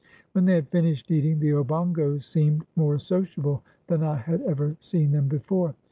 When 0.31 0.45
they 0.45 0.55
had 0.55 0.69
finished 0.69 1.11
eating, 1.11 1.37
the 1.37 1.51
Obongos 1.51 2.23
seemed 2.23 2.65
more 2.75 2.97
sociable 2.97 3.61
than 3.85 4.01
I 4.01 4.15
had 4.15 4.41
ever 4.41 4.75
seen 4.79 5.11
them 5.11 5.27
before. 5.27 5.75